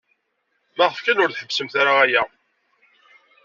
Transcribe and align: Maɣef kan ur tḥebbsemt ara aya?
Maɣef 0.77 0.97
kan 1.01 1.21
ur 1.23 1.31
tḥebbsemt 1.31 1.73
ara 1.81 1.93
aya? 2.03 2.23